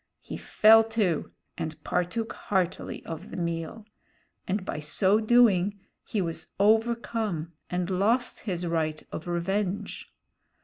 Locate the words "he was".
6.03-6.53